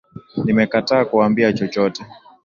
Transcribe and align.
Nimekataa 0.43 1.05
kuwaambia 1.05 1.53
chochote 1.53 2.05